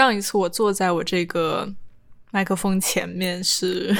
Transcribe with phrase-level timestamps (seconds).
[0.00, 1.70] 上一次我坐在我这个
[2.30, 3.94] 麦克风前面是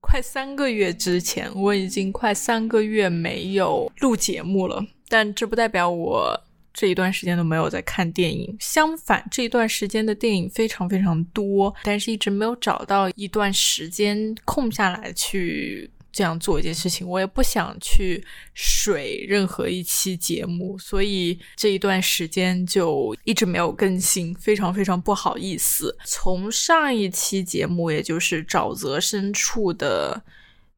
[0.00, 4.82] 快三个月之前，我已经快三个月没有录节目了。
[5.08, 15.90] 但这不代表我这一段时间都没有在看电影，相反，这一段时间的电影非常非常多，但是一直没有找到一段时间空下来去。
[16.16, 18.24] 这样做一件事情，我也不想去
[18.54, 25.94] 水任何一期节目，所以这一段时间就一直没有更新，非常非常不好意思。
[26.06, 30.22] 从上一期节目，也就是沼泽深处的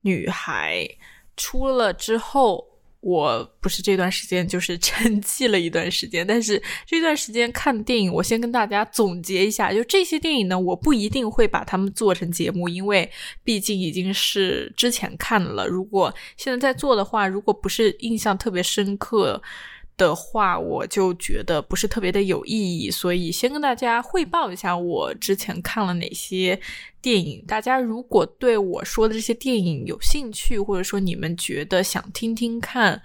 [0.01, 0.89] 女孩
[1.37, 2.68] 出了之后。
[3.01, 13.11] 我不是这段时间就是 沉寂了一段时间，但是这段时间看电影，我先跟大家总结一下，就这些电影呢，我不一定会把它们做成节目，因为
[13.45, 15.67] 毕竟已经是之前看了。
[15.67, 19.43] 如果现在在做的话，如果不是印象特别深刻。
[19.99, 26.59] 的话，我就觉得不是特别的有意义，所以先跟大家汇报一下我之前看了哪些
[27.03, 27.45] 电影。
[27.47, 33.03] 大家如果对我说的这些电影有兴趣，或者说你们觉得想听听看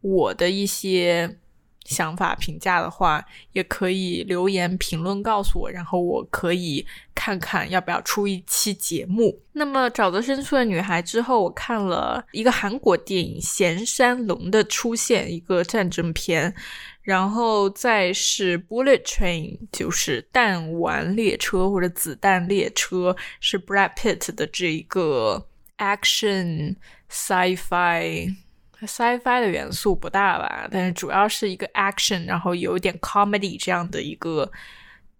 [0.00, 1.38] 我的一些。
[1.84, 9.38] 想法评价的话，也可以留言评论告诉我，然后我可以看看要不要出一期节目。
[9.52, 16.54] 那么《沼泽深处的女孩》之后，我看了一个韩国电影《咸山龙的出现》，一个战争片，
[17.02, 25.46] 然后再是《Bullet Train》，就是弹丸列车或者子弹列车，是 Brad Pitt 的这一个
[25.78, 26.76] action
[27.10, 28.34] sci-fi。
[28.82, 34.50] Sci-fi 的元素不大吧，但是主要是一个 action，然后有一点 comedy 这样的一个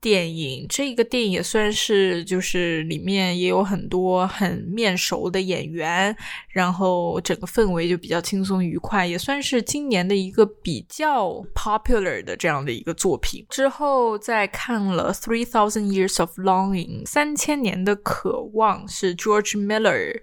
[0.00, 0.66] 电影。
[0.69, 6.14] 这个电影也算是，就是里面也有很多很面熟的演员，
[6.48, 13.46] 然后整个氛围就比较轻松愉快，也算是今年的一个比较 popular 的这样的一个作品。
[13.48, 20.20] 之后再看了 Three Thousand Years of Longing，三千年的渴望是 George Miller。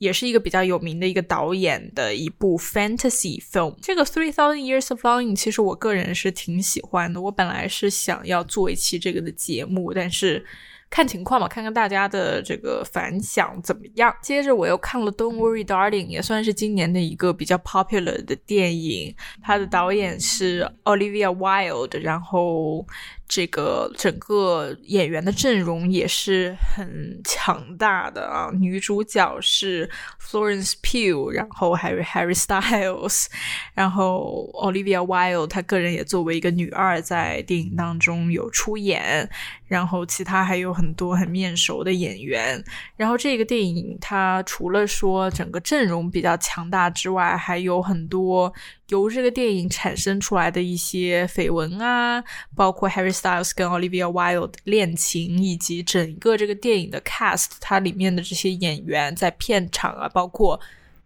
[0.00, 3.76] 也是一个比较有名的一个导演的一部 fantasy film。
[3.82, 7.20] 这个 Three Thousand Years of Longing，其实我个人是挺喜欢的。
[7.20, 10.42] 我本来是想要做一期这个的节目，但是
[10.90, 14.14] 看情况吧，看看大家的这个反响怎么样。
[14.20, 19.14] 接着我又看了 Don't Worry Darling，也算是今年的一个比较 popular 的电影。
[19.42, 22.84] 它的导演是 Olivia Wilde，然后。
[23.32, 28.50] 这个整个演员的阵容也是很强大的啊！
[28.52, 29.88] 女主角是
[30.20, 33.26] Florence Pugh，然后还有 Harry Styles，
[33.72, 39.30] 然后 Olivia Wilde，她个人也作为一个女二在电影当中有出演，
[39.70, 42.62] 然后其他还有很多很面熟的演员。
[42.96, 48.52] 然后这个电影它除了说整个阵容比较强大之外，还有很多。
[48.88, 52.20] 由这个电影产生出来的一些绯闻啊，
[52.56, 60.58] 包括 Harry Styles 跟 Olivia Wilde 恋情，以及整个这个电影的 cast，它里面的这些演员在片场啊，包括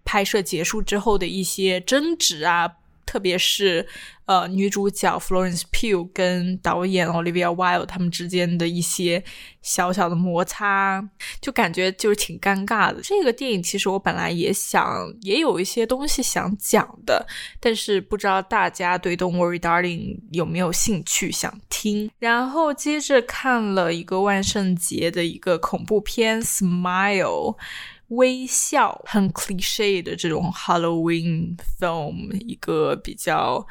[0.02, 2.72] 拍摄结束之后的一些争执啊。
[3.06, 3.86] 特别是，
[4.26, 9.22] 呃，女主角 Florence Pugh 跟导演 Olivia Wilde 他们之间的一些
[9.62, 11.06] 小小的摩擦，
[11.40, 13.00] 就感觉就是挺尴尬的。
[13.02, 17.26] 这个电影其实我本来也想，也有一些东西想讲的，
[17.60, 22.10] 但是不知道大家对 Don't Worry Darling 有没有兴趣想听。
[22.18, 27.56] 然后接着看了一个万圣节的一个恐怖片 Smile。
[28.16, 33.66] 微笑很 cliche 的这种 Halloween film，一个比较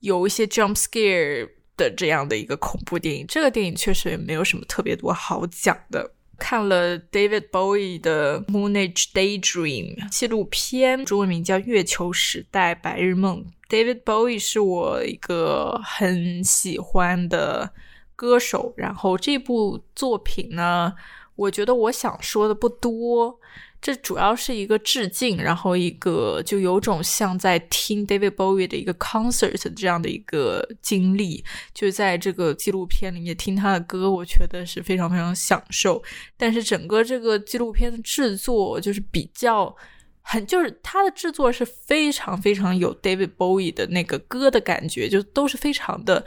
[0.00, 3.26] 有一些 jump scare 的这样的一个恐怖电影。
[3.26, 6.12] 这个电影确实也没有什么特别多好讲的。
[6.38, 13.44] 看了 David Bowie 的 Moon Age Daydream 纪录片，中文名叫《月球时代白日梦》。
[13.72, 17.70] David Bowie 是我一个很喜欢的
[18.16, 20.94] 歌手，然后这部作品呢。
[21.40, 23.40] 我觉得我想说的不多，
[23.80, 36.02] 这主要是一个致敬，然后一个就有种像在听 David Bowie 的一个 concert 这样的一个经历，就在这个纪录片里面听他的歌，我觉得是非常非常享受。
[36.36, 39.74] 但是整个这个纪录片的制作就是比较
[40.20, 46.22] 很，就是它的制作是非常非常有 David Bowie 的那个歌的感觉，就都是非常的。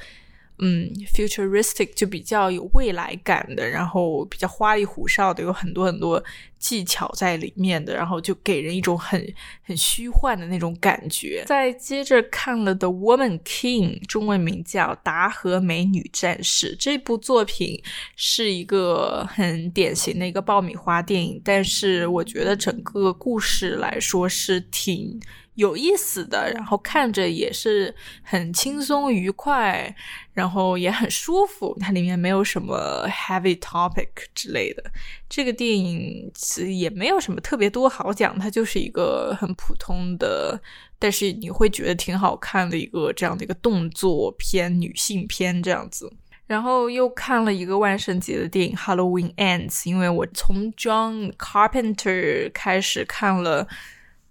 [0.60, 6.24] 嗯，futuristic 就比较有未来感的，然后比较花里胡哨的，有很多很多
[6.60, 9.34] 技巧在里面的，然后就给人一种很
[9.64, 11.44] 很虚幻的那种感觉。
[11.48, 17.82] 再接着看了《The Woman King》，中文名叫《达和美女战士》这部作品
[18.16, 25.20] 是一个很典型的一个爆米花电影，但是我觉得整个故事来说是挺。
[25.56, 29.96] 有意思的，然后看着也是很轻松愉快，
[30.34, 31.78] 然后也很舒服。
[31.80, 34.84] 它里面没有什么 heavy topic 之类的。
[35.30, 40.60] 这个电影其实也没有什么特别多好讲，它就是一个很普通的，
[40.98, 46.12] 但是你会觉得挺好看的一个这样的一个动作片、女性片这样子。
[46.46, 53.66] 然后又看了一个万圣节的电影《Halloween Ends》，因为我从 John Carpenter 开始看了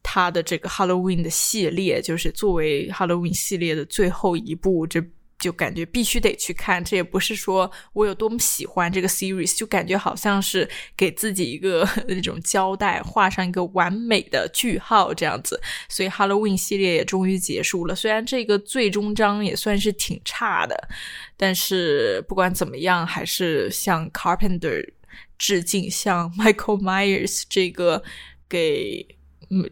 [0.02, 5.02] 他的这个 Halloween 的系列，就是作为 Halloween 系列的最后一部，这。
[5.38, 15.60] 就感觉必须得去看，这也不是说我有多么喜欢这个 series，就感觉好像是给自己一个那种交代，画上一个完美的句号这样子。
[15.88, 20.88] 所以 Halloween 系列也终于结束了，虽然这个最终章也算是挺差的，
[21.36, 24.92] 但是不管怎么样，还是向 Carpenter
[25.36, 28.04] 致敬，向 Michael Myers 这个
[28.48, 29.04] 给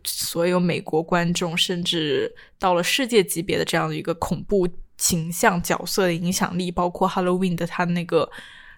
[0.04, 4.68] 所有美国观众，甚至到了世界级别的这样的一个恐怖。
[5.00, 8.30] 形象角色的影响力，包括 Halloween 的它那个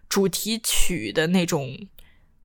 [0.08, 1.76] 主题曲的那种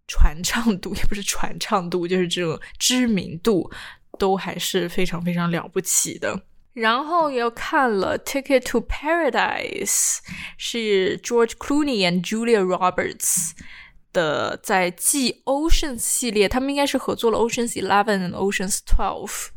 [0.08, 3.70] 传唱度，也不是传唱度，就是这种知名度，
[4.18, 6.42] 都还是非常非常了不起的。
[6.74, 9.86] 然后又看了《Ticket to Paradise》，
[10.58, 13.52] 是 George Clooney and Julia Roberts
[14.18, 19.50] 的，在继 Oceans 系列，他们应该是合作了 Oceans Eleven 和 Oceans Twelve。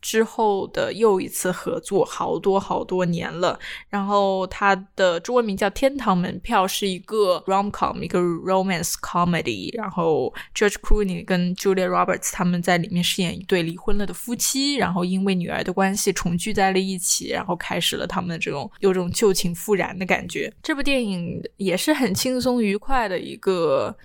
[0.00, 3.58] 之后的又一次合作，好多好多年了。
[3.88, 9.76] 然后它的中文名叫《天堂门票》，是一个 rom com，一个 romance comedy。
[9.76, 20.52] 然后 George Clooney 跟 Julia Roberts 他们在里面饰演一对离婚了的夫妻，然后因为女儿的关系重聚在了一起，然后开始了他们的这种有种旧情复燃的感觉。
[20.62, 23.96] 这部电影也是很轻松愉快的一个。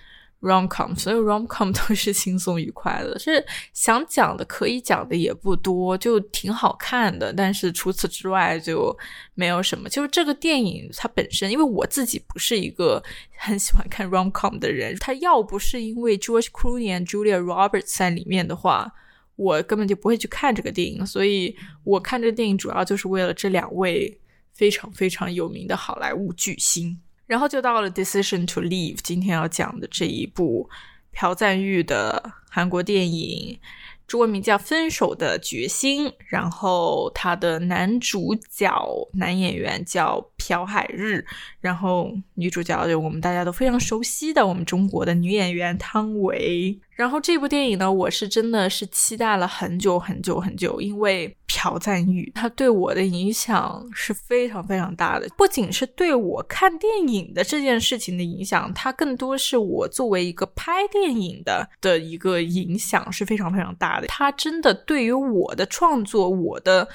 [0.44, 7.32] Rom com，所有 rom com 都是轻松愉快的，是想讲的可以讲的也不多，就挺好看的。
[7.32, 8.96] 但是除此之外就
[9.34, 9.88] 没有什么。
[9.88, 13.02] 就是这个电影它本身，因为我自己不是一个
[13.38, 18.92] 很喜欢看 rom com 的人，它要不是因为 George Clooney 和 Julia Roberts 在里面的话，
[19.36, 21.06] 我根本就不会去看这个电影。
[21.06, 24.20] 所以我看这个电影主要就是为了这两位
[24.52, 27.00] 非常非常有名的好莱坞巨星。
[27.26, 30.68] 然后就到了《Decision to Leave》，今天要讲的这一部
[31.12, 33.58] 朴赞玉的韩国电影，
[34.06, 36.08] 中文名叫《分手的决心》。
[36.28, 41.24] 然后他的男主角男演员叫朴海日，
[41.60, 46.78] 然后女主角就我们大家都非常熟悉的我们中国的女演员汤唯。
[46.94, 64.06] 然后这部电影呢，我是真的是期待了很久很久很久，因为朴赞玉他对我的影响是非常非常大的，不仅是对我看电影的这件事情的影响，它更多是我作为一个拍电影的的一个影响是非常非常大的。
[64.06, 66.88] 他真的对于我的创作、我的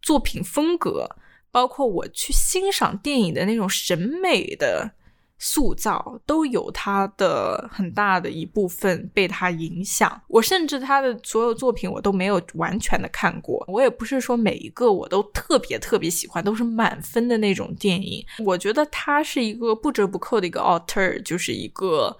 [0.00, 1.16] 作品风格，
[1.50, 4.92] 包括我去欣赏电影的那种审美的。
[5.42, 10.20] 塑造都有他的很大的一部分被他影响。
[10.28, 18.22] 我甚至他的所有作品我都没有完全的看过，我也不是说每一个我都特别特别喜欢，都是满分的那种电影。
[18.44, 22.14] 我觉得他是一个不折不扣的一个 author，就是一个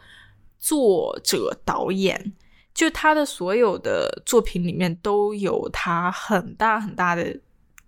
[0.58, 2.32] 作者导演，
[2.72, 7.38] 就他的所有的作品里面都有他很大很大的。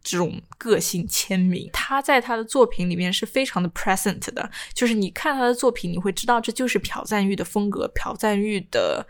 [0.02, 9.06] 这种个性签名，他在他的作品里面是非常的 present 的，就是你看他的作品，你会知道这就是朴赞玉的风格，朴赞玉的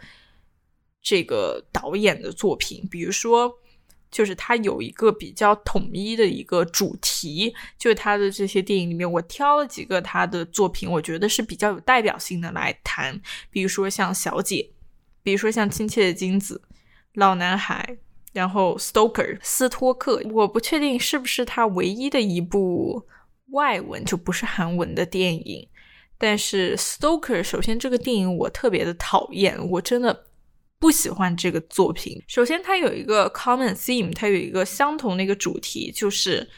[1.01, 2.87] 这个导演的作品。
[2.91, 3.51] 比如说，
[4.11, 13.19] 就是他有一个比较统一的一个主题，就是他的这些电影里面，我挑了几个他的作品，我觉得是比较有代表性的来谈。
[13.51, 14.57] 比如说像《小姐》，
[15.23, 16.63] 比如说像《亲切的金子》，
[17.15, 17.97] 《老男孩》。
[18.33, 23.07] 然后，Stoker 斯托克，我不确定是不是他唯一的一部
[23.51, 25.69] 外文就不是韩文的电影。
[26.17, 30.27] 但是，Stoker 首先这个电影我特别的讨厌，我真的
[30.79, 32.23] 不喜欢这个作品。
[32.27, 36.49] 首先，它有一个 common theme，它有一个相同的一个主题，就是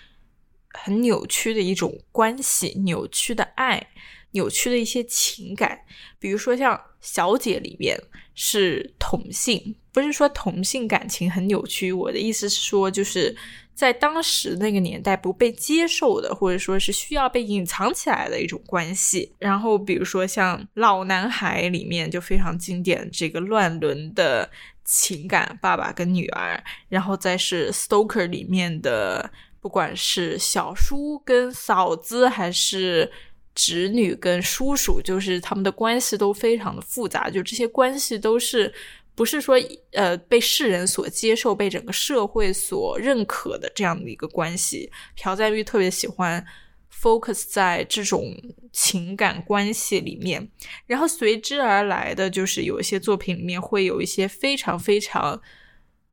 [0.74, 3.88] 很扭曲的一种关系，扭曲的爱，
[4.30, 5.80] 扭曲的一些情感。
[6.20, 8.00] 比如说像《小姐》里面
[8.34, 9.74] 是同性。
[9.94, 13.34] 不是说同性感情很扭曲，我的意思是说，就是
[13.76, 19.32] 在当时那个年代不被接受的，或者说是需要被隐藏起来的一种关系。
[19.38, 24.50] 然后，比如说像《老男孩》里面就非常经典这个乱伦的
[24.84, 26.60] 情感，爸爸跟女儿。
[26.88, 33.08] 然后再是《Stoker》里面的，不管是小叔跟嫂子，还是
[33.54, 38.74] 侄女跟叔叔，就是他们的关系都非常的复杂，就这些关系都是。
[39.16, 39.56] 不是说
[39.92, 44.90] 呃被世人所接受、被整个社会所认可的这样的一个关系。
[45.14, 46.44] 朴赞玉特别喜欢
[46.92, 48.34] focus 在这种
[48.72, 50.50] 情感关系里面，
[50.86, 55.40] 然后随之而来的就是有一些作品里面会有一些非常非常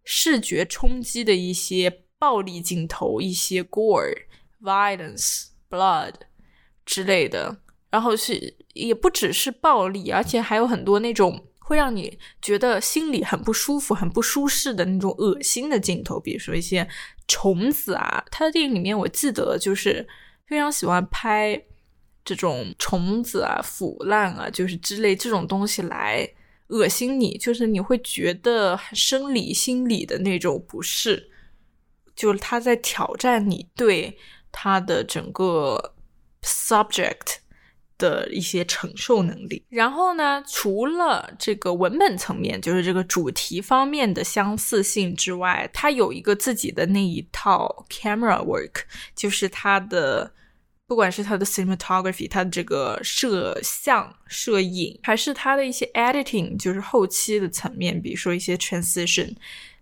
[0.03, 4.25] 视觉冲击的一些暴力镜头，一些 gore、
[4.62, 6.13] violence、blood
[6.86, 11.48] 之类的，然后是也不只是暴力，而且还有很多那种。
[11.72, 16.86] 会让你觉得心里很不舒服、很不舒适的那种恶心的镜头，比如说一些
[17.30, 18.22] 虫子啊。
[18.30, 20.06] 他的电影里面，我记得就是
[20.48, 21.63] 非常喜欢拍
[22.25, 26.30] 这种虫子啊、腐烂啊，就是之类这种东西来
[26.68, 31.32] 恶心你，就是你会觉得生理、心理的那种不适，
[32.13, 34.18] 就是他在挑战你对
[34.51, 35.96] 他的整个
[36.44, 37.38] subject。
[38.01, 39.63] 的一些承受能力。
[39.70, 48.81] 然后呢，除了这个文本层面，就是这个主题方面的相似性之外，它有一个自己的那一套 camera work，
[49.15, 50.34] 就是它的
[50.88, 59.34] 不管是它的 cinematography，它的这个摄像、摄影，还是它的一些 editing，就是后期的层面，比如说一些 transition，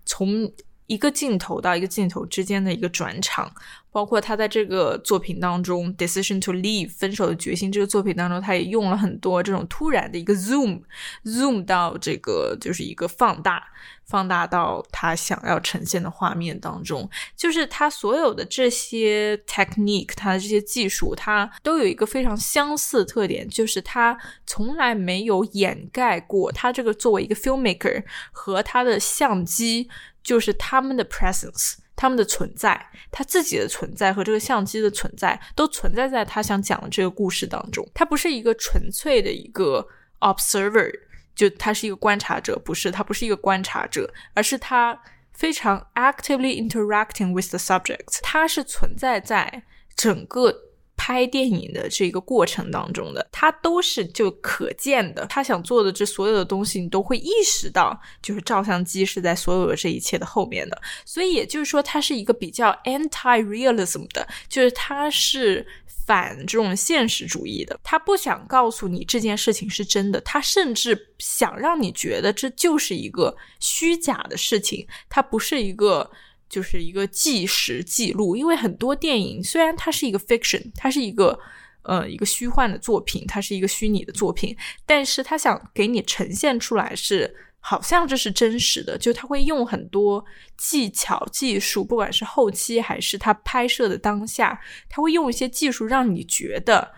[0.06, 0.52] 从
[0.90, 3.50] 一个镜头到一个镜头之间的一个转场。
[3.92, 13.64] 包括他在这个作品当中，decision to leave 分手的决心这个作品当中，他也用了很多这种突然的一个 zoom，zoom 到这个就是一个放大，
[14.06, 17.10] 放大到他想要呈现的画面当中。
[17.36, 24.16] 就是他所有的这些 technique，他的这些技术，他都有一个非常相似的特点，就是他
[24.46, 29.90] 从来没有掩盖过他这个作为一个 filmmaker 和他的相机，
[30.30, 31.74] 就是他们的 presence。
[31.96, 32.80] 他们的存在，
[33.12, 37.84] 他自己的存在和这个相机的存在，都存在在他想讲的这个故事当中。
[37.96, 39.86] 他不是一个纯粹的一个
[40.20, 40.90] observer，
[41.36, 45.02] 就他是一个观察者，不是他不是一个观察者，而是他
[45.34, 49.64] 非常 actively interacting with the subjects，他是存在在
[49.96, 50.69] 整个。
[51.10, 55.26] 拍电影的这个过程当中的，他都是就可见的。
[55.26, 60.80] 他想做的这所有的东西，你都会意识到，就是照相机是在所有的这一切的后面的。
[61.06, 65.66] 所以也就是说，它是一个比较 anti-realism 的，就是它是
[66.06, 67.80] 反这种现实主义的。
[67.84, 76.12] 他不想告诉你这件事情是真的，他甚至想让你觉得这就是一个虚假的事情，它不是一个。
[76.50, 81.40] 就是一个纪实记录，因为很多电影虽然它是一个 fiction，它是一个
[81.84, 90.24] 呃一个虚幻的作品，它是一个虚拟的作品，但是它想给你呈现出来是好像这是真实的，就他会用很多
[90.58, 96.90] 技巧技术，不管是后期还是他拍摄的当下，他会用一些技术让你觉得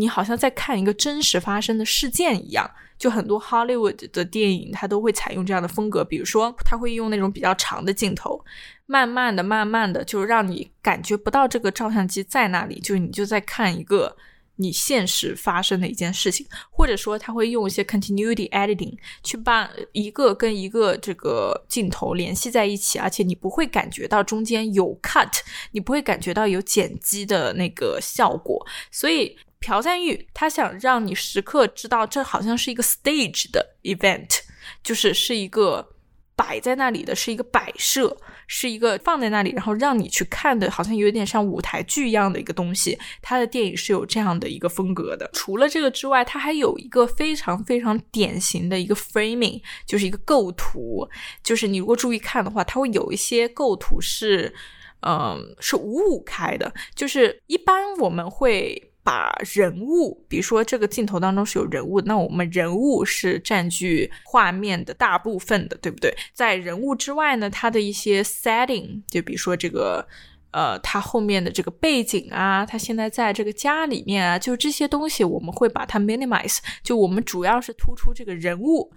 [0.00, 2.68] 你好像在看一个真实发生的事件一样。
[3.00, 8.44] 就很多 Hollywood 的电影，它都会采用这样的风格，比如说，他会用那种比较长的镜头，
[8.84, 14.14] 慢慢的、慢慢的，就让你感觉不到这个照相机在那里，就你就在看一个
[14.56, 25.40] 你现实发生的一件事情，或者说，他会用一些 continuity editing 去把一个跟一个这个镜头联系在一起，而且你不会感觉到中间有 cut，
[25.70, 29.38] 你不会感觉到有剪辑的那个效果，所以。
[29.60, 34.40] 朴赞玉他想让你时刻知道，这好像是一个 stage 的 event，
[34.82, 35.86] 就是是一个
[36.34, 42.98] 摆在那里的，是一个摆设，是一个放在那里，然后让你去看的，好像有点像舞台剧一样的一个东西。
[43.20, 45.28] 他的电影是有这样的一个风格的。
[45.34, 51.06] 除了这个之外，他还有一个非常非常典型的一个 framing，就是一个构图。
[51.44, 54.54] 就是你如果注意看的话，它会有一些构图是，
[55.06, 56.72] 嗯，是五五开的。
[56.94, 58.89] 就是一般我们会。
[59.02, 66.14] 把人物，比如说这个镜头当中是有人物，那我们人物是占据画面的大部分的，对不对？
[66.34, 70.06] 在人物之外呢，它的一些 setting，就比如说这个，
[70.50, 78.92] 呃，它后面的这个背景啊，它现在在这个家里面啊，就这些东西我们会把它 minimize，就我们主要是突出这个人物，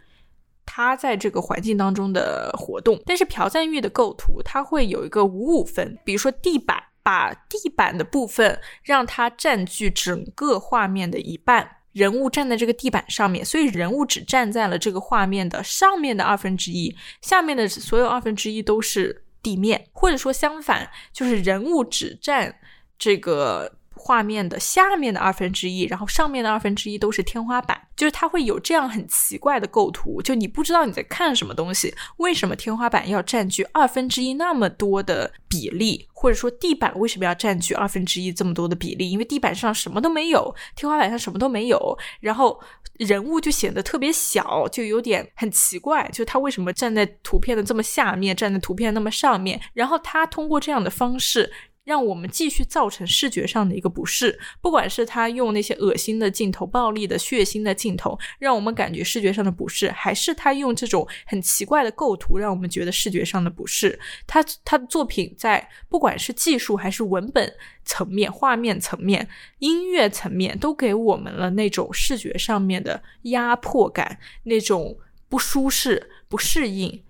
[0.65, 3.01] 他在这个环境当中的活动。
[3.05, 6.83] 但是朴赞玉的构图，它会有一个五五分，比如说地板。
[7.03, 22.55] 把地板的部分让它占据整个画面的一半，人物站在这个地板上面，所以人物只站在了这个画面的上面的二分之一，下面的所有二分之一都是地面，或者说相反，就是人物只占
[22.97, 27.79] 这个画面的下面的二分之一，然后上面的二分之一都是天花板。
[27.95, 31.95] 就是它会有这样很奇怪的构图，就你不知道你在看什么东西。
[32.17, 39.09] 为什么天花板要占据二分之一那么多的比例，或者说地板为什么要占据二分之一这么多的比例？
[39.09, 42.59] 因为地板上什么都没有，天花板上什么都没有，然后
[42.99, 46.05] 人物就显得特别小，就有点很奇怪。
[46.09, 49.61] 就是他为什么站在图片的这么下面，站在图片那么上面？
[49.73, 51.53] 然后他通过这样的方式。
[51.83, 63.99] 让我们继续造成视觉上的一个不适，不管是他用那些恶心的镜头、暴力的、血腥的镜头，让我们感觉视觉上的不适，还是他用这种很奇怪的构图，让我们觉得视觉上的不适。
[64.25, 69.27] 他他的作品在不管是技术还是文本层面、画面层面、
[69.59, 74.97] 音乐层面，都给我们了那种视觉上面的压迫感，那种
[75.27, 77.03] 不舒适、不适应。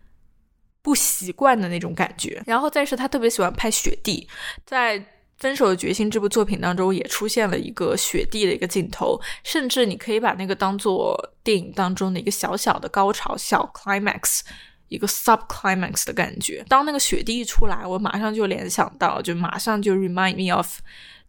[0.84, 4.28] 不习惯的那种感觉，然后再是他特别喜欢拍雪地，
[4.66, 5.00] 在
[5.38, 14.42] 《分手的决心》这部作品当中也出现了一个雪地的一个镜头，甚至你可以把那个当做电影当中的一个小小的高潮、小 climax，
[14.90, 16.64] 一个 sub climax 的感觉。
[16.68, 20.80] 当那个雪地一出来，我马上就联想到，就马上就 remind me of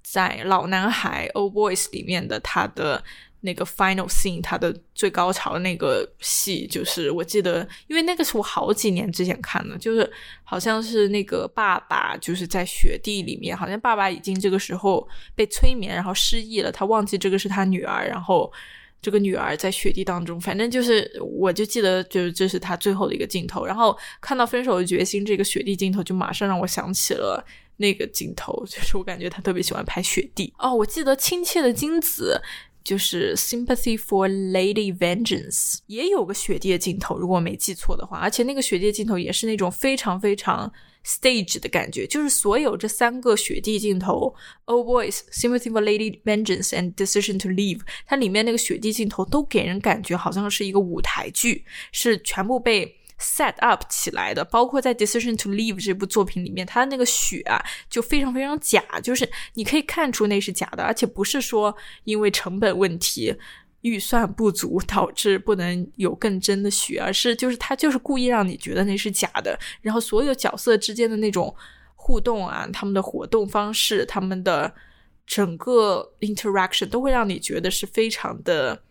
[0.02, 3.04] 在《老男孩》Old Boys 里面的他的。
[3.44, 10.10] 那个 final scene，它的最高潮的那个戏，就是我记得，因为那个是我好几年之前看的，就是
[10.42, 18.50] 好像是那个爸爸就是在雪地里面，好像爸爸已经这个时候被催眠，然后失忆了，他忘记这个是他女儿，然后
[19.02, 27.44] 这个女儿在雪地当中，反正就是我就记得就是这是他最后的一个镜头，然后看到分手的决心这个雪地镜头，就马上让我想起了
[27.76, 32.40] 那个镜头，就是我感觉他特别喜欢拍雪地哦，我记得亲切的金子。
[32.84, 40.70] 就是 Sympathy for Lady Vengeance 也有个雪地的镜头，如果我没记错的话，而且那个雪地镜头也是那种非常非常
[41.04, 42.06] stage 的感觉。
[42.06, 44.34] 就是所有这三个雪地镜头
[44.66, 52.96] ，Old Boys、Sympathy for Lady Vengeance and Decision to Leave，它里面那个雪地镜头都给人感觉好像是一个舞台剧，是全部被。
[53.18, 63.34] Set up 起来的，包括在《Decision to Leave》这部作品里面，它的那个雪啊，就非常非常假，就是你可以看出那是假的，而且不是说因为成本问题、
[63.82, 69.58] 预算不足导致不能有更真的雪，而是就是他就是故意让你觉得那是假的。
[69.80, 71.54] 然后所有角色之间的那种
[71.94, 74.74] 互动啊，他们的活动方式，他们的
[75.26, 78.82] 整个 interaction 都会让你觉得是非常的。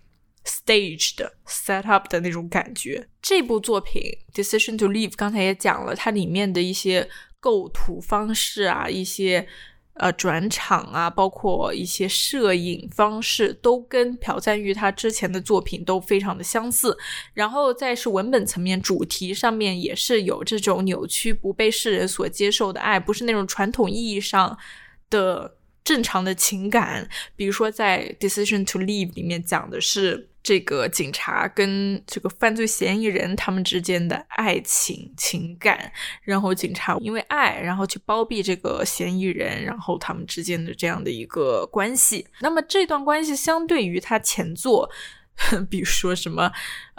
[0.46, 4.02] Stage 的 set up 的那种感觉，这部作品
[4.36, 9.48] 《Decision to Leave》刚才也讲了，它里面的一些构图方式啊，一些
[9.94, 16.98] 呃转场啊，包括一些摄影方式，都跟朴赞玉他之前的作品都非常的相似。
[17.34, 24.58] 然后再是文本层面，主题上面也是有这种扭曲、不被世人所接受的爱，不是那种传统意义上
[25.10, 27.10] 的正常的情感。
[27.38, 30.30] 比如说在《Decision to Leave》里面讲的是。
[30.44, 35.90] 这个警察跟这个犯罪嫌疑人他们之间的爱情情感，
[36.22, 42.28] 然后警察因为爱，然后去包庇这个嫌疑人，然后他们之间的这样的一个关系。
[42.42, 44.90] 那么这段关系相对于他前作，
[45.72, 46.52] 比如说什么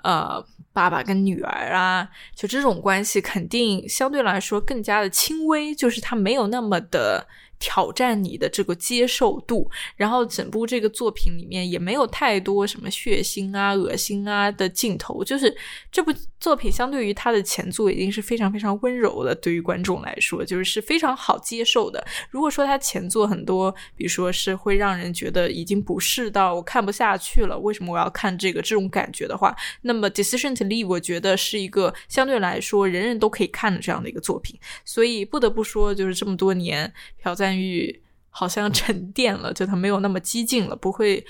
[0.03, 7.29] 呃爸爸跟女儿啊，就这种关系肯定相对来说更加的轻微，就是他没有那么的。
[7.59, 15.55] 挑战你的这个接受度，然后整部这个作品里面也没有太多什么血腥啊、恶心啊的镜头，就是
[15.91, 16.13] 这部
[16.45, 22.07] 作品相对于它的前作已经是非常非常温柔的，对于观众来说就是是非常好接受的。
[22.29, 37.59] 如果说它前作很多，比如说是会让人觉得已经不适到我看不下去了，为什么我要看这个这种感觉的话，那么 Decision to Leave 我觉得是一个相对来说人人都可以看的这样的一个作品，所以不得不说，就是这么多年朴赞。
[37.59, 41.25] 玉好像沉淀了，就他没有那么激进了，不会，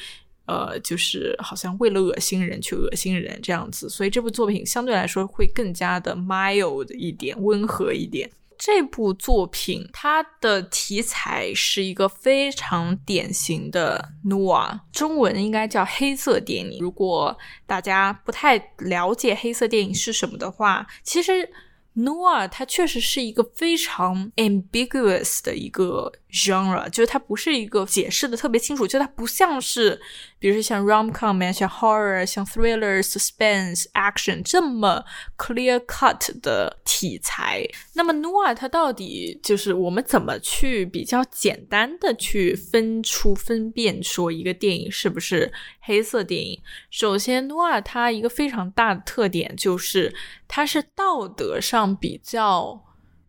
[0.46, 8.30] 呃，就是好像为了恶心人去恶心人这样子，所以这部作品相对来说会更加的 mild 一点，温和一点。
[8.56, 16.78] 这部作品它的题材是一个非常典型的 noir，中文应该叫黑色电影。
[16.80, 21.50] 如果大家不太了解黑色电影是什么的话，其实。
[21.96, 30.00] noir 它确实是一个非常 ambiguous 的一个 genre，就是它不是一个解释的特别清楚，就它不像是，
[30.40, 35.04] 比如说像 rom com 啊，像 horror、像 thriller、suspense、action 这么
[35.38, 37.64] clear cut 的题材。
[37.94, 46.60] 那么 noir 它到底就是我们怎么去比较简单的去分出分辨说一个电影是不是黑色电影？
[46.90, 50.12] 首先，noir 它一个非常大的特点就是
[50.48, 52.82] 它是道德上比较。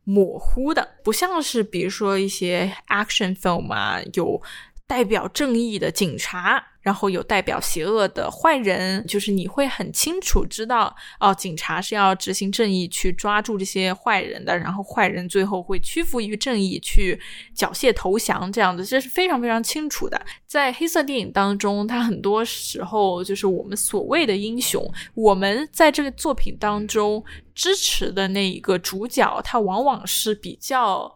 [0.06, 4.42] 模糊的，不像是比如说一些 action film 啊，有
[4.88, 17.20] 代表正义的警察，然后有代表邪恶的坏人，就是你会很清楚知道，哦，警察是要执行正义去抓住这些坏人的，然后坏人最后会屈服于正义去
[17.56, 20.22] 缴械投降，这样的这是非常非常清楚的。
[20.46, 27.24] 在黑色电影当中，它很多时候就是我们所谓的英雄，我们在这个作品当中
[27.56, 31.12] 支持的那一个主角，他往往是比较。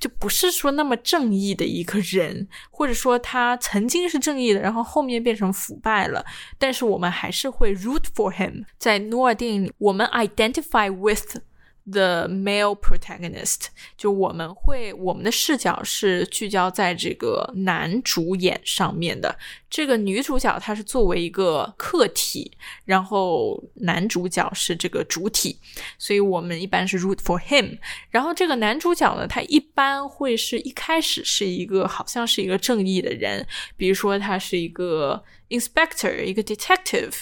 [0.00, 6.24] 就不是说那么正义的一个人，或者说他曾经是正义的，然后后面变成腐败了，
[6.58, 8.64] 但是我们还是会 root for him。
[8.78, 11.42] 在诺尔电影里，我们 identify with。
[11.90, 19.38] The male protagonist，就我们会，我们的视角是聚焦在这个男主演上面的。
[19.70, 22.52] 这个女主角她是作为一个客体，
[22.84, 25.58] 然后男主角是这个主体，
[25.98, 27.78] 所以我们一般是 root for him。
[28.10, 33.46] 然后这个男主角呢，他一般会是一开始是一个好像是一个正义的人，
[33.78, 37.14] 比如说他是一个 inspector，一个 detective。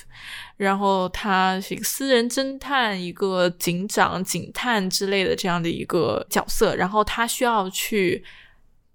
[0.57, 8.25] 然后他是一个私人侦探、一个警长、警探之类的这样的一个角色，然后他需要去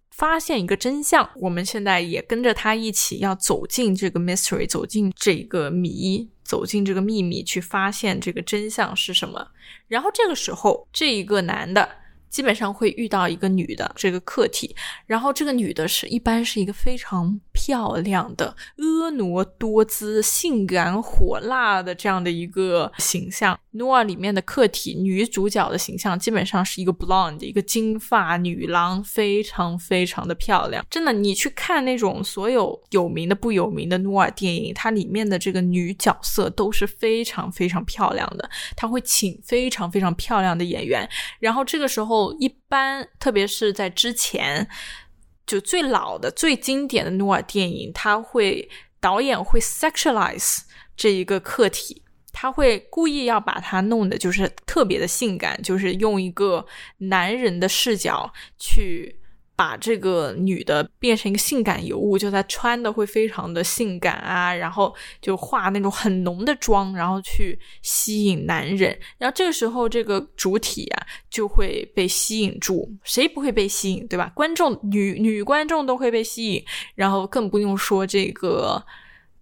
[0.10, 1.30] 发现一个真相。
[1.36, 9.52] 我们现在也跟着他一起要走进这个 mystery，走进这个谜，走进这个秘密，去发现这个真相是什么。
[9.88, 12.01] 然后这个时候，这一个男的。
[12.32, 14.74] 基本上会遇到一个女的这个客体，
[15.06, 23.60] 然后这个女的是一般是一个非常漂亮的婀娜多姿、性感火辣的这样的一个形象。
[23.72, 30.86] 诺尔里面的客体女主角的形象基本上是一个 blonde，一个金发女郎，非常非常的漂亮。
[30.90, 42.21] 真的，你去看那种所有有名的、不有名的诺尔电影，它里面的这个女角色都是非常非常漂亮的，他会请非常非常漂亮的演员，然后这个时候。
[42.40, 44.68] 一般，特别是在之前，
[45.48, 50.64] 就最老的、最经典的诺尔电影，他会导演会 sexualize
[50.98, 52.04] 这一个客体，
[52.34, 56.66] 他会故意要把它弄的，就是特别的性感，就是用一个
[56.98, 59.21] 男人的视角去。
[59.62, 68.98] 把这个女的变成一个性感尤物，就她穿的会非常的性感啊，然后就化那种很浓的妆，然后去吸引男人。
[69.20, 74.32] 然后这个时候，这个主体啊就会被吸引住，谁不会被吸引，对吧？
[74.34, 78.84] 观众女女观众都会被吸引，然后更不用说这个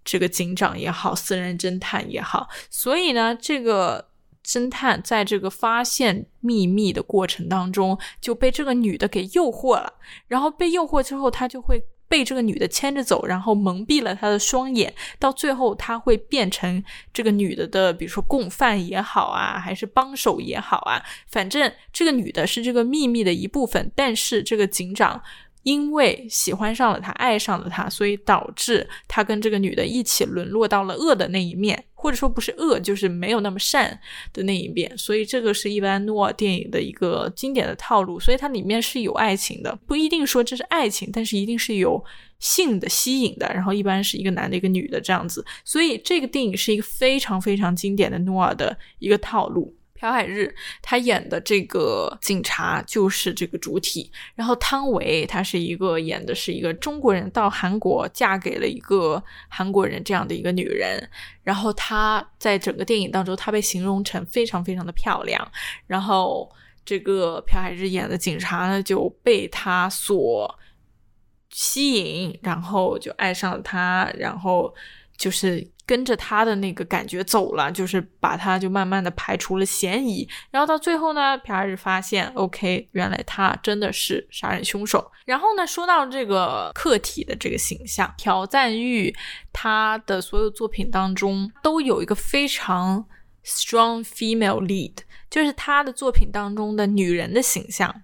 [0.03, 2.49] 这个警长也好，私人侦探也好。
[2.69, 4.08] 所以呢，这个。
[4.49, 9.93] 侦探在这个发现秘密的过程当中，就被这个女的给诱惑了。
[10.27, 14.91] 然后被诱惑之后，他就会被这个女的牵着走，然后蒙蔽了他的双眼。
[15.19, 16.83] 到最后，他会变成
[17.13, 23.91] 这个女的的，比如说共犯也好啊，还是帮手也好啊，反正这个女的是这个秘密的一部分。
[23.95, 25.21] 但是这个警长。
[25.63, 33.99] 因为喜欢上了他，爱上了他，所以导致他跟这个女的一起沦落到了恶的那一面，或者说不是恶，就是没有那么善
[34.31, 34.97] 的那一面。
[34.97, 38.19] 所以这个是一般诺尔电影的一个经典的套路。
[38.19, 42.03] 所以它里面是有爱情的，不一定说这是爱情，但是一定是有
[42.39, 43.45] 性的吸引的。
[43.53, 45.45] 然后一般是一个男的，一个女的这样子。
[45.65, 49.75] 所以这个电影是一个非常非常经典的诺尔的一个套路。
[49.99, 61.09] 朴海日他演的这个警察就是这个主体，然后汤唯他是一个演的是一个中国人到韩国嫁给了一个韩国人这样的一个女人，
[61.43, 65.51] 然后她在整个电影当中她被形容成非常非常的漂亮，
[65.85, 66.49] 然后
[66.85, 70.57] 这个朴海日演的警察呢就被他所
[71.49, 74.73] 吸引，然后就爱上了他，然后
[75.19, 75.69] 就是。
[75.89, 85.11] 跟着他的那个感觉走了，就是把他就慢慢的排除了嫌疑，然后到最后呢，皮尔日发现，OK，原来他真的是杀人凶手。
[85.25, 89.11] 然后呢，说到这个客体的这个形象，朴赞玉
[89.51, 93.03] 他的所有作品当中都有一个非常
[93.43, 94.93] strong female lead，
[95.27, 98.03] 就是他的作品当中的女人的形象，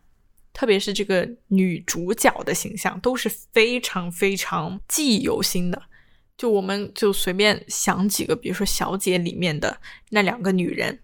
[0.53, 5.79] 特别是这个女主角的形象，都是非常非常记忆犹新的。
[6.37, 10.99] 就我们就随便想几个，比如说《小姐》里面的那两个女人，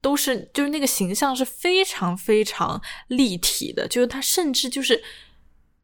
[0.00, 5.00] 都是就是那个形象是非常非常立体的，就是她甚至就是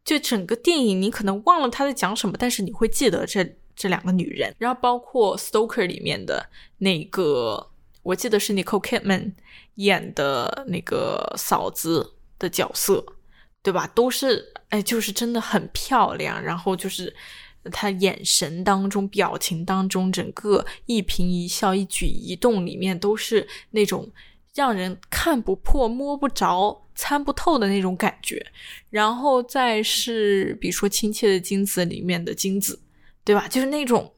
[0.04, 4.52] 就整个电影你可能忘了她在讲什么，但是你会记得这这两个女人。
[4.58, 7.70] 然后包括《Stoker》里面的那个，
[8.02, 9.34] 我记得是 Nicole Kidman
[9.76, 13.06] 演的那个嫂子的角色，
[13.62, 13.86] 对吧？
[13.94, 17.14] 都是哎，就是真的很漂亮，然后就是。
[17.70, 24.10] 他眼神当中、表情当中，整个一颦一笑、一举一动里面都是那种
[24.54, 28.44] 让人看不破、摸不着、参不透的那种感觉。
[28.90, 32.80] 然后再是，比如说《亲切的金子》里面的金子，
[33.24, 33.46] 对吧？
[33.48, 34.12] 就是那种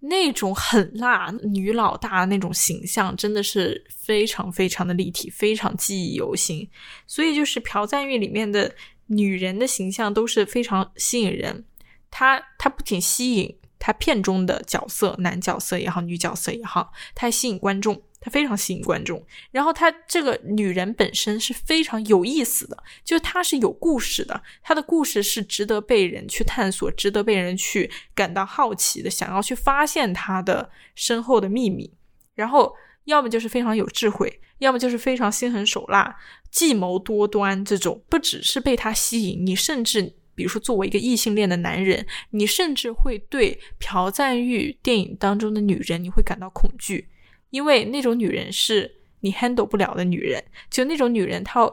[0.00, 6.68] 那种狠辣女老大那种形象，真的是非常非常的立体，非常记忆犹新。
[7.06, 8.72] 所以就是朴赞玉里面的
[9.06, 11.64] 女人的形象都是非常吸引人。
[12.10, 18.02] 她她不仅吸引她片中的角色，男角色也好，女角色也好，她还吸引观众。
[18.20, 31.94] 她非常吸引观众，然后她这个女人本身是非常有意思的，就是她是有故事的，她的故事是值得被人去探索，值得被人去感到好奇的，想要去发现她的身后的秘密。
[32.34, 36.16] 然后要么就是非常有智慧，要么就是非常心狠手辣、
[36.50, 37.64] 计谋多端。
[37.64, 47.08] 这种不只是被她吸引，你甚至比如说作为一个异性恋的男人，你甚至会对朴赞玉电影当中的女人，你会感到恐惧。
[47.50, 51.68] 因为那种女人是你 handle 不了的女人，就那种女人，她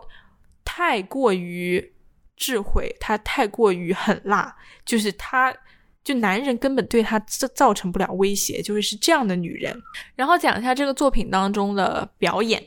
[0.63, 1.93] 太过于
[2.35, 5.55] 智慧，她太过于狠辣，就是她，
[6.03, 9.79] 就男人根本对她造造成不了威胁，就是是这样的女人。
[10.15, 12.63] 然后讲一下这个作品当中的表演，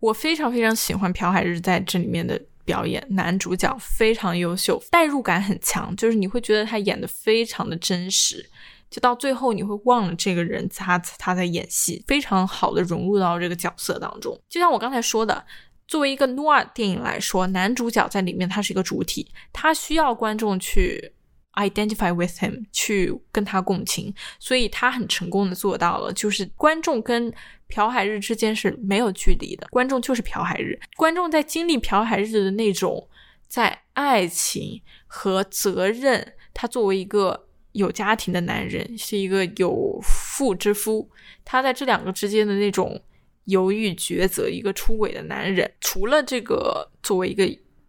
[0.00, 8.44] 我非常非常喜欢朴海日在这里面的表演，男主角非常优秀，代入感很强，就是你会觉得他演的非常的真实。
[8.90, 14.38] 就到最后，你会忘了这个人，他他在演戏，非常好的融入到这个角色当中。
[14.50, 15.46] 就像我刚才说的，
[15.86, 21.12] 作为一个诺尔电影来说，男主角在里面他是一个主体，他需要观众去
[21.58, 27.32] identify with him，去跟他共情，所以他很成功的做到了，就是观众跟
[27.66, 33.08] 朴海日之间是没有距离的，观众就是朴海日，观众在经历朴海日的那种
[33.46, 37.44] 在爱情和责任，他作为一个。
[37.72, 41.08] 有家庭的男人是一个有妇之夫，
[41.44, 43.00] 他在这两个之间的那种
[43.44, 47.46] 犹豫抉择，一个出轨的男人，除了这个作为一个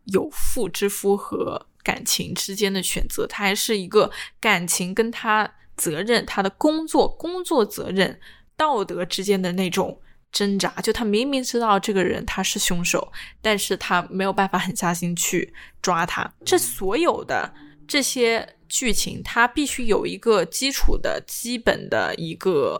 [0.08, 8.19] 有妇之夫和感情之间的选择，他还是一个感情跟他责任、他的工作、工作责任、
[8.56, 9.99] 道德之间的那种
[10.32, 10.69] 挣扎。
[10.84, 16.32] 就他明明知道这个人他是凶手，但是他没有办法狠下心去抓他。
[16.45, 17.54] 这所有的
[17.88, 18.56] 这些。
[18.71, 22.80] 剧情他必须有一个基础的基本的一个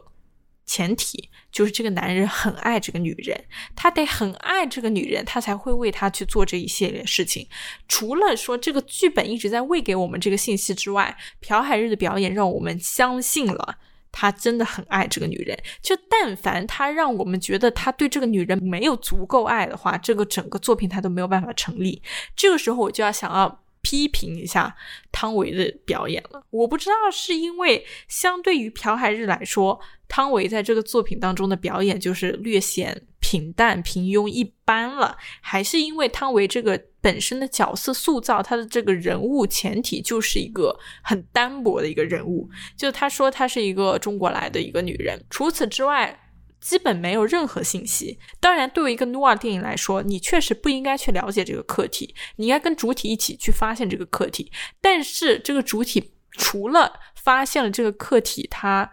[0.70, 3.36] 前提，就是这个男人很爱这个女人，
[3.76, 7.48] 他得很爱这个女人，他才会为她去做这一系列事情。
[7.88, 13.78] 除了说这个剧本一直在喂给我们这个信息之外，朴海日的表演让我们相信了
[14.12, 15.58] 他真的很爱这个女人。
[15.82, 22.04] 就但凡他让我们觉得他对这个女人没有足够爱的话，这个整个作品他都没有办法成立。
[22.36, 23.64] 这个时候我就要想要。
[23.90, 24.76] 批评一下
[25.12, 26.44] 汤唯的表演了。
[26.52, 42.48] 我不知道是因为相对于朴海日来说，汤唯在这个作品当中的表演就是略显平淡、平庸、一般了，还是因为汤唯这个本身的角色塑造，他的这个人物前提就是一个很单薄的一个人物。
[42.78, 46.28] 就他说她是一个中国来的一个女人，除此之外。
[46.60, 48.20] 基本没有任何信息。
[48.40, 54.52] 当然，对于一个诺尔电影来说，你确实不应该去了解这个课题，你应该跟主体一起去发现这个课题。
[54.82, 58.90] 但是，这个主体除了发现了这个课题它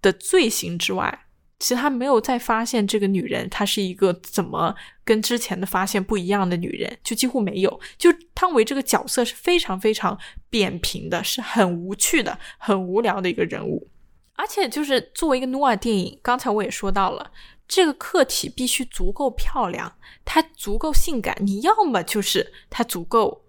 [0.00, 1.26] 的罪行之外，
[1.58, 4.72] 其实他没有再发现这个女人她是一个怎么
[5.04, 7.80] 跟之前的发现不一样的女人，就几乎没有。
[7.96, 10.16] 就汤唯这个角色是非常非常
[10.48, 13.90] 扁平的，是很无趣的、很无聊的一个人物。
[14.38, 17.32] 而且，就是作为一个诺尔电影，刚才我也说到了，
[17.66, 21.36] 这个客体必须足够漂亮，它足够性感。
[21.40, 23.44] 你要么就是它足够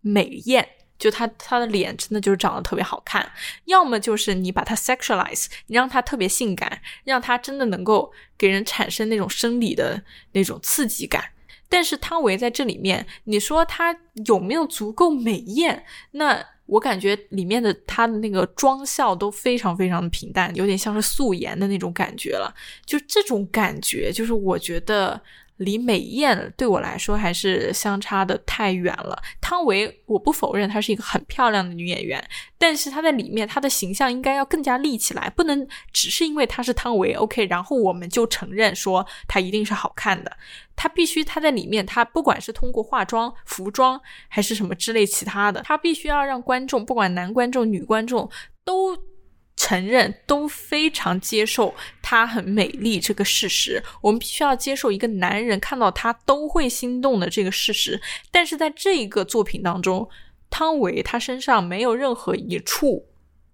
[0.00, 3.20] 美艳，就它它的脸真的就是长得特别好看；
[3.64, 11.32] 要么就是你把它 sexualize，你让它特别性感，让它真的能够给人产生那种生理的那种刺激感。
[11.68, 15.84] 但是汤唯在这里面，你说她有没有足够美艳？
[16.12, 16.46] 那？
[16.68, 22.54] 我感觉里面的它的那个妆效都非常非常的平淡，有点像是素颜的那种感觉了。
[22.86, 25.20] 就这种感觉，就是我觉得。
[25.58, 29.20] 离美艳对我来说还是相差的太远了。
[29.40, 32.22] 汤唯，我不否认她是一个很漂亮的女演员，
[32.56, 40.36] 但是她在里面她的形象应该要更加立起来，不能只是因为她是汤唯，OK，然后我们就承认说她一定是好看的。
[40.74, 48.30] 她必须她在里面，她不管是通过化妆、服装还是什么之类其他的，她必须要让观众，不管男观众、女观众
[48.64, 48.96] 都。
[49.58, 58.00] 承认都非常接受她很美丽这个事实，我们必须要接受一个男人看到她都会心动的这个事实。
[58.30, 60.08] 但是在这一个作品当中，
[60.48, 63.04] 汤唯她身上没有任何一处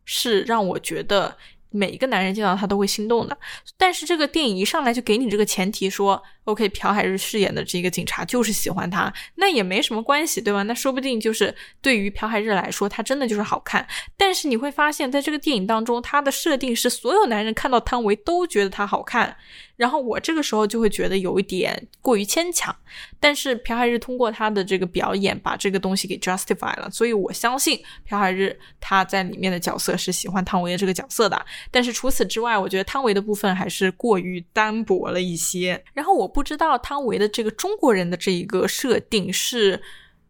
[0.05, 1.39] 是让我觉得
[1.71, 3.37] 每一个男人见到她都会心动的。
[3.79, 10.63] 但是这个电影一上来就给你这个前提，说 OK，朴海日饰演的这个警察就是喜欢他，那也没什么关系，对吧？
[10.65, 13.87] 那说不定就是对于朴海日来说，他真的就是好看。
[14.17, 19.37] 但是你会发现在这个电影当中，他的设定是所有男人看到汤唯都觉得他好看。
[19.77, 22.75] 然后我这个时候就会觉得有一点过于牵强，
[23.19, 31.45] 但是朴海日通过他的这个表演把这个东西给 justify 了，所以我相信朴海日他在里面的角色是喜欢汤唯的这个角色的。
[31.73, 35.83] 但是除此之外，我觉得汤唯的部分还是过于单薄了一些。
[35.93, 39.81] 然后我不知道汤唯的这个中国人的这一个设定是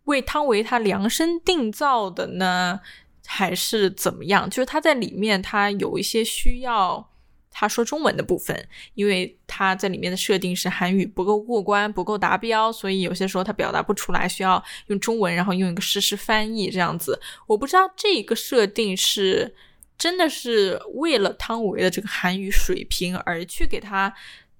[0.04, 2.78] 为汤唯他量身定造的呢，
[3.26, 4.48] 还是怎么样？
[4.48, 7.10] 就是他在里面他有一些需要。
[7.56, 17.20] 他说中文的部分，因为他在里面的设定是韩语不够过关、不够达标，所以有些时候他表达不出来，需要用中文，然后用一个实时翻译这样子。
[17.46, 19.54] 我不知道这个设定是
[19.96, 24.12] 真的是为了汤唯的这个韩语水平而去给他。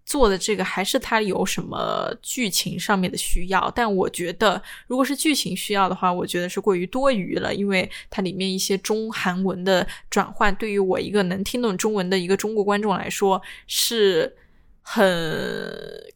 [0.05, 14.31] 做的这个还是它有什么剧情上面的需要，但我觉得如果是剧情需要的话，我觉得是过于多余了，因为它里面一些中韩文的转换，对于我一个能听懂中文的一个中国观众来说是
[14.83, 15.03] 很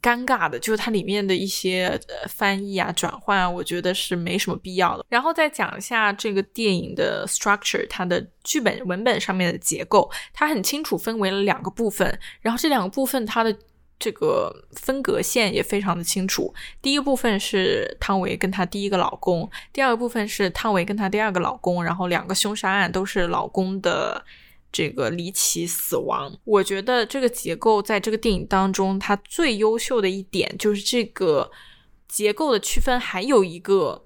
[0.02, 1.98] 尴尬的，就是它里面的一些
[2.28, 5.06] 翻译啊、转换啊，我觉得是没什么必要的。
[5.08, 13.58] 然后再讲一下这个电影的 structure，它的剧本文本上面的结构，它很清楚分为了两个部分，然后这两个部分它的。
[13.98, 16.54] 这个分隔线也非常的清楚。
[16.80, 24.24] 第一部分是汤唯跟她第一个老公，第二部分是汤唯跟她第二个老公，然后两个凶杀案都是老公的
[24.70, 26.32] 这个离奇死亡。
[26.44, 31.50] 我觉得这个结构在这个电影当中，它最优秀的一点就是这个
[32.06, 34.04] 结构的区分还有一个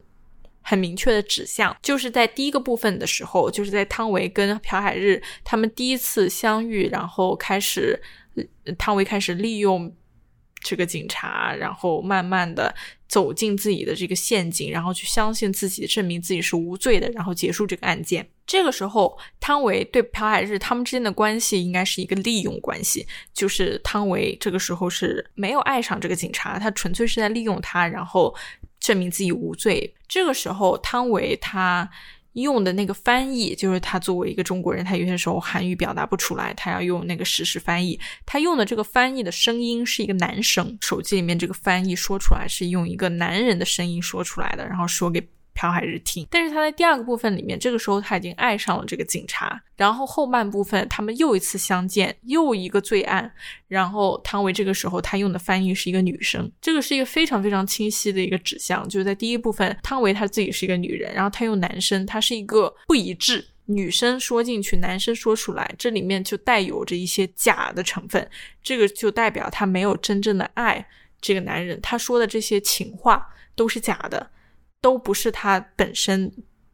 [0.63, 8.01] 很明确的指向，就是在第一个部分的时候，就是在汤唯跟朴海日他们第一次相遇，然后开始。
[8.79, 9.95] 汤唯开始利用
[10.61, 12.75] 这个警察，然后慢慢的
[13.09, 18.29] 走进自己的这个陷阱，然后去相信自己，证明自己是无罪的，然后结束这个案件。
[18.47, 28.35] 这个时候，汤唯对朴海日他们之间的关系应该是一个利用关系，就是汤唯这个时候是没有爱上这个警察，他纯粹是在利用他，然后
[28.79, 29.95] 证明自己无罪。
[30.07, 31.91] 这个时候，汤唯他。
[32.33, 37.99] 用的那个翻译，就是他作为一个中国人，他有些时候韩语表达不出来，他要用那个实时翻译。
[38.25, 45.23] 他用的这个翻译的声音是一个男生，手机里面这个翻译说出来是用一个男人的声音说出来的，然后说给。
[45.63, 49.63] 朴海日听，但是他在第二个部分里面，这个时候他已经爱上了这个警察。
[49.77, 53.33] 然后后半部分他们又一次相见，又一个罪案。
[53.69, 58.89] 然后汤唯这个时候他用的翻译是一个女生，这个是一个非常非常清晰的一个指向。
[58.89, 68.29] 就是在第一部分，汤唯她自己是一个女人，然后她用男生，她是一个不一致，女生说进去，男生说出来，这里面就带有着一些假的成分。
[68.63, 70.85] 这个就代表他没有真正的爱
[71.21, 74.31] 这个男人，他说的这些情话都是假的。
[74.83, 76.31] 都不是他本身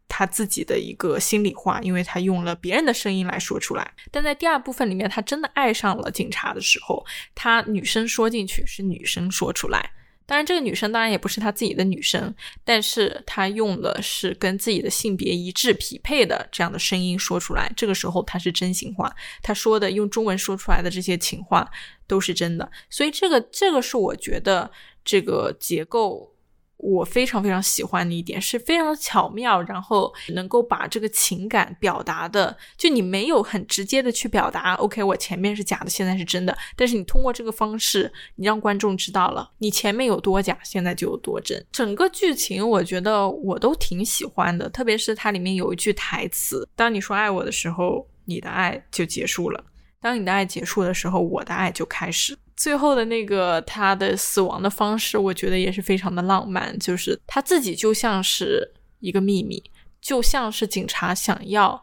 [0.08, 3.92] 他自己的一个心里话，因为他用了别人的声音来说出来。
[4.10, 9.90] 但在第二部分里面，他真的爱上了警察的时候，他女生说进去是女生说出来。
[10.24, 17.70] 当然，这个女生当然也不是他自己的女生，但是他用的是跟自己的性别一致匹配的这样的声音说出来。
[17.76, 21.70] 这个时候他是真心话，他说的用中文说出来的这些情话
[22.06, 22.70] 都是真的。
[22.88, 24.70] 所以这个这个是我觉得
[25.04, 26.34] 这个结构。
[26.78, 34.74] 我非常非常喜欢的一点是非常巧妙，然后能够把这个情感表达的，就你没有很直接的去表达。
[34.74, 41.62] OK，我前面是假的，现在是真的，但是你通过这个方式，你让观众知道了你前面有多假，现在就有多真。
[41.72, 49.60] 整个剧情我觉得我都挺喜欢的，特别是它里面有一句台词：“当你说爱我的时候，你的爱就结束了；
[50.00, 59.62] 当你的爱结束的时候，我的爱就开始。”最后的那个他的死亡的方式，我觉得也是非常的浪漫，就是他自己就像是一个秘密，
[60.00, 61.82] 就像是警察想要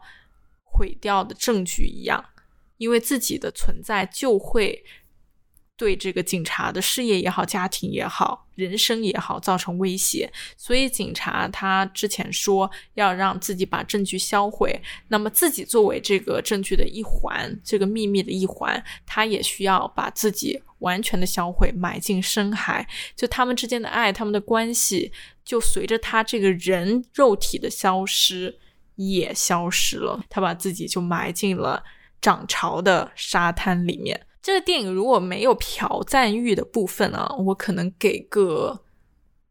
[0.62, 2.24] 毁掉的证据一样，
[2.76, 4.84] 因为自己的存在就会。
[5.76, 10.32] 对这个警察的事业也好，家庭也好，人生也好，造成威胁。
[10.56, 22.88] 所以警察他之前说要让自己把证据销毁，那么自己作为这个证据的一环，这个秘密的一环，他也需要把自己完全的销毁，埋进深海。
[23.14, 25.12] 就他们之间的爱，他们的关系，
[25.44, 28.58] 就随着他这个人肉体的消失
[28.94, 30.24] 也消失了。
[30.30, 31.84] 他把自己就埋进了
[32.22, 34.25] 涨潮的沙滩里面。
[34.46, 38.80] 这个电影如果没有朴赞玉的部分啊，我可能给个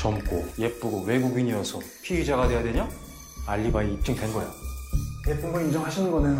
[0.00, 2.88] 젊고 예쁘고 외국인이어서 피의자가 돼야 되냐?
[3.46, 4.52] 알리바이 입증된 거야.
[5.28, 6.34] 예쁜 거 인정하시는 거네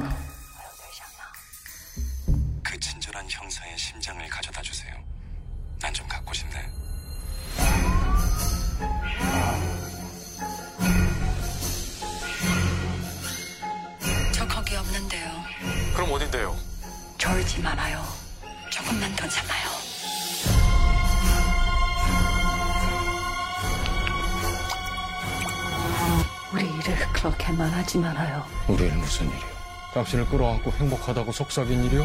[29.94, 32.04] 당신을 끌어안고 행복하다고 속삭인 일이요?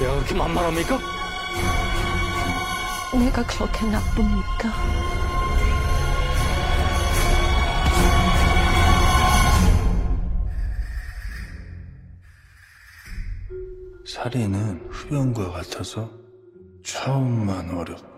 [0.00, 0.98] 내가 그렇게 만만합니까?
[3.12, 4.72] 내가 그렇게 나쁩니까?
[14.06, 16.10] 살인은 흡연과 같아서
[16.82, 18.13] 처음만 어렵다.